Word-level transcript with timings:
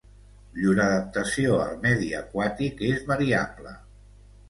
Llur 0.61 0.73
adaptació 0.85 1.61
al 1.67 1.77
medi 1.85 2.09
aquàtic 2.23 2.85
és 2.91 3.09
variable. 3.15 3.81